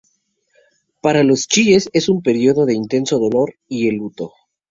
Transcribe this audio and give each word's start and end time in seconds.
Para 1.03 1.21
los 1.21 1.47
chiíes, 1.47 1.91
es 1.93 2.09
un 2.09 2.23
período 2.23 2.65
de 2.65 2.73
intenso 2.73 3.19
dolor 3.19 3.53
y 3.67 3.87
el 3.87 3.97
luto. 3.97 4.33